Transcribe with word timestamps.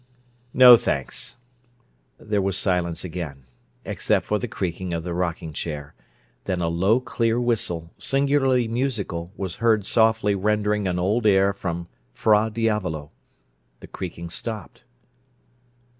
"No, 0.51 0.77
thanks." 0.77 1.37
There 2.19 2.41
was 2.41 2.57
silence 2.57 3.03
again, 3.03 3.45
except 3.85 4.25
for 4.25 4.39
the 4.39 4.47
creaking 4.47 4.95
of 4.95 5.03
the 5.03 5.13
rocking 5.13 5.53
chair; 5.53 5.93
then 6.45 6.59
a 6.59 6.69
low, 6.69 6.99
clear 6.99 7.39
whistle, 7.39 7.91
singularly 7.99 8.67
musical, 8.67 9.31
was 9.37 9.57
heard 9.57 9.85
softly 9.85 10.33
rendering 10.33 10.87
an 10.87 10.97
old 10.97 11.27
air 11.27 11.53
from 11.53 11.87
"Fra 12.15 12.49
Diavolo." 12.51 13.11
The 13.79 13.85
creaking 13.87 14.31
stopped. 14.31 14.83